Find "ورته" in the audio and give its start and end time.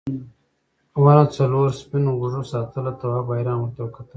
3.59-3.79